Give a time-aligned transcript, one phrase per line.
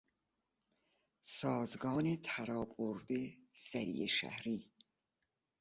[1.23, 3.07] سازگان ترابرد
[3.53, 4.71] سریع شهری